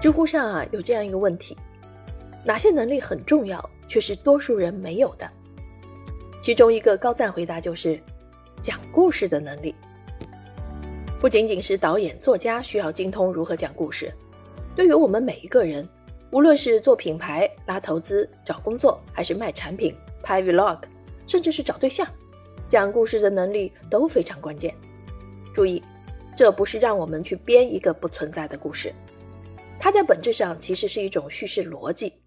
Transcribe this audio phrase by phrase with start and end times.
[0.00, 1.54] 知乎上啊有这样一个问题：
[2.42, 5.28] 哪些能力很重要，却是多数人没有的？
[6.42, 8.00] 其中一个高赞回答就是
[8.62, 9.74] 讲故事的能力。
[11.20, 14.10] 不仅仅是导演、作家需要精通如何讲故事，
[14.74, 15.86] 对于我们每一个人，
[16.30, 20.78] 无论是做品牌、拉投资、找工作，还是卖产品、拍 vlog，
[21.26, 22.08] 甚至是找对象，
[22.70, 24.74] 讲故事的能力都非常关键。
[25.54, 25.82] 注意，
[26.34, 28.90] 这不是让我们去编一个不存在的故事。
[29.82, 32.22] 它在本质上其实是一种叙事逻辑。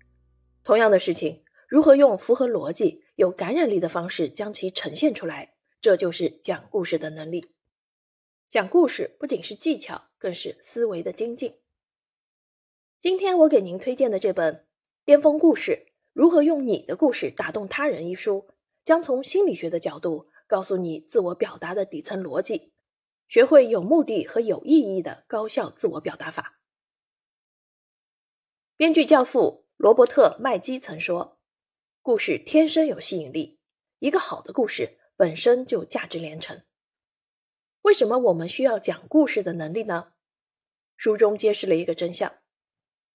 [0.64, 7.52] 同样的事情，如何用符合逻辑、有感染力的方式将其呈现出来，这就是讲故事的能力。
[8.50, 11.60] 讲故事不仅是技巧，更是思维的精进。
[13.00, 14.56] 今天我给您推荐的这本
[15.06, 18.48] 《巅峰故事：如何用你的故事打动他人》一书，
[18.84, 22.74] 将从心理学的角度告诉你自我表达的底层逻辑，
[23.28, 26.60] 学会有目的和有意义的高效自我表达法。
[28.84, 31.40] 编剧教父罗伯特·麦基曾说
[32.04, 33.58] ：“故事天生有吸引力，
[34.00, 36.64] 一个好的故事本身就价值连城。”
[37.84, 40.12] 为什么我们需要讲故事的能力呢？
[40.98, 42.34] 书中揭示了一个真相：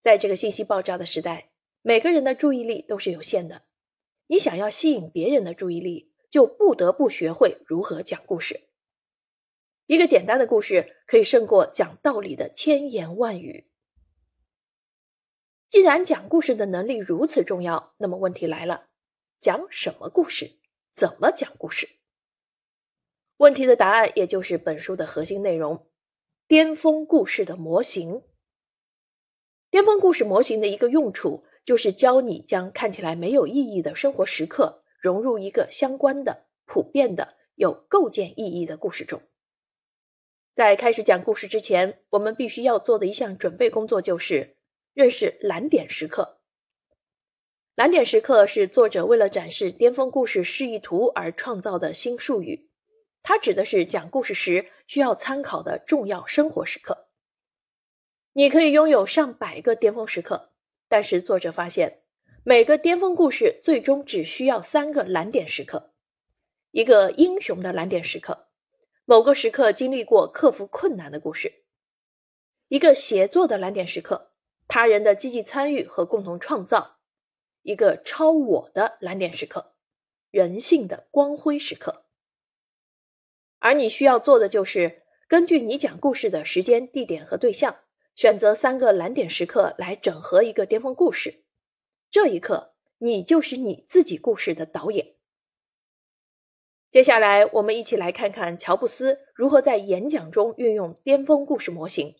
[0.01, 1.51] 在这个信息爆炸的时代，
[1.83, 3.65] 每个人的注意力都是有限的。
[4.29, 8.71] 你想要吸引别人的注意力，就不得不学会如何讲故事。
[9.85, 13.68] 一个简单的故事可以胜过讲道理的千言万语。
[15.79, 18.89] 既然讲故事的能力如此重要，那么问题来了：
[19.41, 20.59] 讲什么故事？
[20.97, 21.89] 怎么讲故事？
[23.37, 25.87] 问题的答案也就是本书的核心内容——
[26.49, 28.25] 巅峰故事的模型。
[29.71, 39.23] 巅峰故事模型的一个用处，就是教你将看起来没有意义的生活时刻融入一个相关的、普遍的、有构建意义的故事中。
[40.57, 44.58] 在开始讲故事之前，我们必须要做的一项准备工作就是。
[44.99, 46.41] 认识蓝点时刻。
[47.77, 52.69] 蓝点时刻是作者为了展示巅峰故事示意图而创造的新术语，
[53.23, 57.07] 它指的是讲故事时需要参考的重要生活时刻。
[58.33, 60.51] 你可以拥有上百个巅峰时刻，
[60.89, 62.03] 但是作者发现，
[62.43, 65.93] 每个巅峰故事最终只需要三个蓝点时刻：
[66.73, 68.49] 一个英雄的蓝点时刻，
[69.05, 71.51] 某个时刻经历过克服困难的故事；
[72.67, 74.33] 一个协作的蓝点时刻。
[74.69, 76.99] 他人的积极参与和共同创造，
[77.63, 79.73] 一个超我的蓝点时刻，
[80.31, 82.05] 人性的光辉时刻。
[83.59, 87.79] 而你需要做的就是根据你讲故事的时间、地点和对象，
[88.15, 91.43] 选择三个蓝点时刻来整合一个巅峰故事。
[92.11, 95.15] 这一刻，你就是你自己故事的导演。
[96.91, 102.15] 接下来，我们一起来看看乔布斯如何在演讲中运用巅峰故事模型。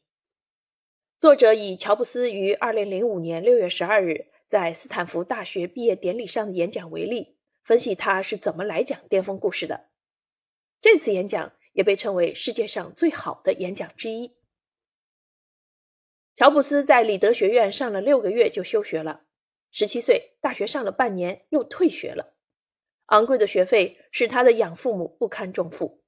[1.21, 9.89] 作者以乔布斯于二零零五年六月十二日在斯坦福大学毕业典礼上的演讲为例，分析他是怎么来讲巅峰故事的。
[10.81, 14.37] 这次演讲也被称为世界上最好的演讲之一。
[16.37, 19.23] 乔布斯在里德学院上了六个月就休学了，
[19.73, 22.37] 十七岁大学上了半年又退学了，
[23.07, 26.05] 昂贵的学费使他的养父母不堪重负。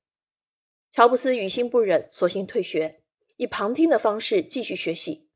[0.93, 3.00] 乔布斯于心不忍，索性退学。
[3.41, 5.31] 以旁听的方式继续学习，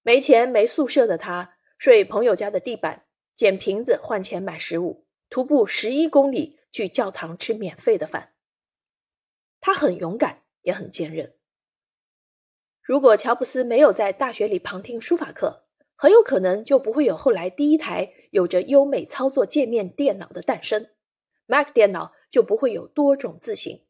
[0.00, 3.04] 没钱没宿舍的他睡朋友家的地板，
[3.36, 8.32] 捡瓶子换钱买食物，徒步十一公里去教堂吃免费的饭。
[9.60, 11.34] 他很勇敢，也很坚韧。
[12.80, 20.88] 如果乔布斯没有在大学里旁听书法课，很有可能就不会有后来第一台有着优美操作界面电脑的诞生
[21.44, 23.84] ，Mac 电脑就不会有多种字形。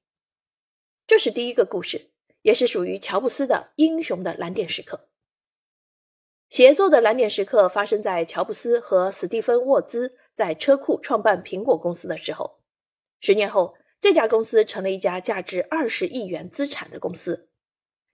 [1.07, 2.11] 这是第一个故事。
[2.49, 5.11] 也是属于乔布斯的英雄的蓝点时刻。
[6.49, 12.63] 协作的蓝点时刻发生在乔布斯和史蒂芬沃兹在车库创办苹果公司的时候。
[13.21, 17.51] 十年后，这家公司成了一家价值二十亿元资产的公司。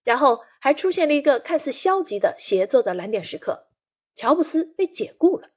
[0.03, 3.69] 然后还出现了一个看似消极的协作的蓝点时刻：
[4.16, 5.51] 乔布斯被解雇了。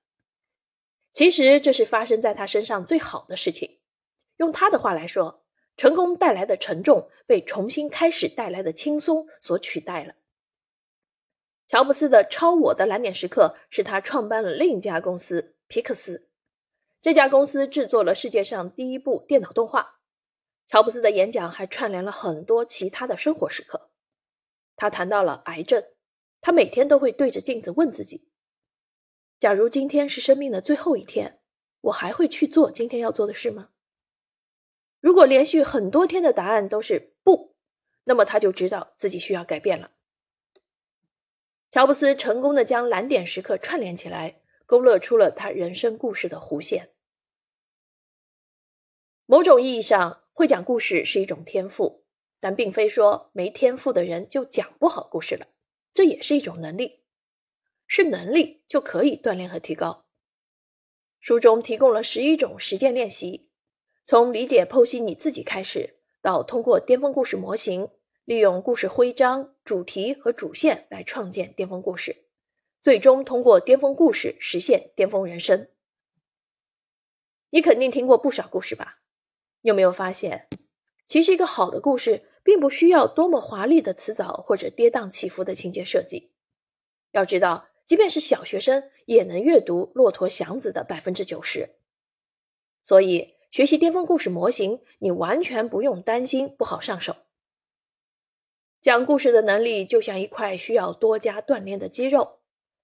[1.13, 3.79] 其实这是发生在他身上最好的事情。
[4.35, 5.46] 用他的话来说。
[5.77, 10.15] 成功带来的沉重被重新开始带来的轻松所取代了。
[11.67, 16.27] 乔布斯的超我的蓝点时刻是他创办了另一家公司皮克斯，
[17.01, 19.99] 这家公司制作了世界上第一部电脑动画。
[20.69, 23.89] 乔布斯的演讲还串联了很多其他的生活时刻。
[24.75, 25.83] 他谈到了癌症，
[26.41, 28.27] 他每天都会对着镜子问自己：
[29.39, 31.39] 假如今天是生命的最后一天，
[31.81, 33.69] 我还会去做今天要做的事吗？
[34.99, 37.55] 如果连续很多天的答案都是不，
[38.03, 39.91] 那么他就知道自己需要改变了。
[41.69, 46.89] 乔布斯成功的将蓝点时刻串联起来，勾勒出了他人生故事的弧线。
[49.25, 52.05] 某种意义上，会讲故事是一种天赋，
[52.39, 55.47] 但并非说没天赋的人就讲不好故事了。
[55.93, 57.01] 这也是一种能力，
[57.87, 60.05] 是能力就可以锻炼和提高。
[61.19, 63.46] 书中提供了十一种实践练习，
[64.09, 67.89] 从理解剖析你自己开始，到通过巅峰故事模型，
[68.23, 72.23] 利用故事徽章、主题和主线来创建巅峰故事，
[72.81, 75.67] 最终通过巅峰故事实现巅峰人生。
[77.49, 78.99] 你肯定听过不少故事吧？
[79.59, 80.47] 有没有发现，
[81.09, 86.31] 其实一个好的故事并不需要多么华丽的词藻或者跌宕起伏的情节设计。
[87.11, 87.67] 要知道。
[87.87, 91.77] 即便是小学生也能阅读《骆驼祥子》的百分之九十，
[92.83, 97.15] 所以学习巅峰故事模型，你完全不用担心不好上手。
[98.81, 102.39] 讲故事的能力就像一块需要多加锻炼的肌肉，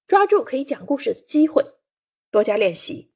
[0.07, 1.63] 抓住可以讲故事的机会，
[2.31, 3.11] 多加练习，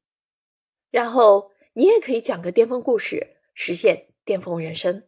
[0.91, 5.06] 然后你也可以讲个巅峰故事，实现巅峰人生。